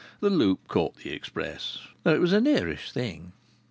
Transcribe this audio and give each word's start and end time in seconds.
The 0.19 0.31
Loop 0.31 0.67
caught 0.67 0.95
the 0.95 1.11
express, 1.11 1.77
though 2.01 2.15
it 2.15 2.21
was 2.21 2.33
a 2.33 2.41
nearish 2.41 2.91
thing. 2.91 3.33